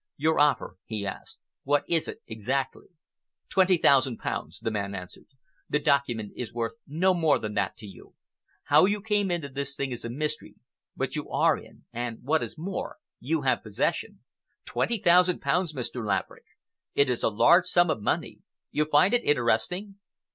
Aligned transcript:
"Your 0.17 0.39
offer," 0.39 0.77
he 0.85 1.05
asked, 1.05 1.37
"what 1.61 1.83
is 1.87 2.07
it 2.07 2.23
exactly?" 2.25 2.87
"Twenty 3.49 3.77
thousand 3.77 4.17
pounds," 4.17 4.57
the 4.59 4.71
man 4.71 4.95
answered. 4.95 5.27
"The 5.69 5.77
document 5.77 6.33
is 6.35 6.51
worth 6.51 6.73
no 6.87 7.13
more 7.13 7.37
than 7.37 7.53
that 7.53 7.77
to 7.77 7.85
you. 7.85 8.15
How 8.63 8.85
you 8.85 8.99
came 9.03 9.29
into 9.29 9.47
this 9.47 9.75
thing 9.75 9.91
is 9.91 10.03
a 10.03 10.09
mystery, 10.09 10.55
but 10.97 11.15
you 11.15 11.29
are 11.29 11.55
in 11.55 11.85
and, 11.93 12.23
what 12.23 12.41
is 12.41 12.57
more, 12.57 12.97
you 13.19 13.43
have 13.43 13.61
possession. 13.61 14.21
Twenty 14.65 14.97
thousand 14.97 15.39
pounds, 15.39 15.73
Mr. 15.73 16.03
Laverick. 16.03 16.45
It 16.95 17.07
is 17.07 17.21
a 17.21 17.29
large 17.29 17.67
sum 17.67 17.91
of 17.91 18.01
money. 18.01 18.39
You 18.71 18.85
find 18.85 19.13
it 19.13 19.23
interesting?" 19.23 19.99